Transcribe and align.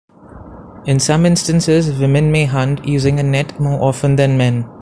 In 0.87 0.99
some 0.99 1.27
instances 1.27 1.91
women 1.95 2.31
may 2.31 2.45
hunt 2.45 2.83
using 2.87 3.19
a 3.19 3.23
net 3.23 3.59
more 3.59 3.83
often 3.87 4.15
than 4.15 4.35
men. 4.35 4.67